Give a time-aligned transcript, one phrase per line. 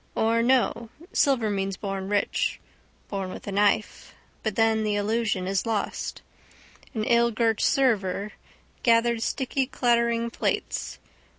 [0.15, 0.89] Or no.
[1.13, 2.59] Silver means born rich.
[3.07, 4.15] Born with a knife.
[4.41, 6.23] But then the allusion is lost.
[6.95, 8.31] An illgirt server
[8.81, 10.97] gathered sticky clattering plates.